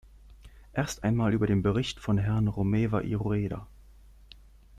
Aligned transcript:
Erst 0.73 1.03
einmal 1.03 1.31
über 1.31 1.45
den 1.45 1.61
Bericht 1.61 1.99
von 1.99 2.17
Herrn 2.17 2.47
Romeva 2.47 3.01
i 3.03 3.13
Rueda. 3.13 3.67